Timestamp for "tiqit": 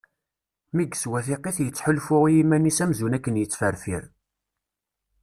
1.25-1.57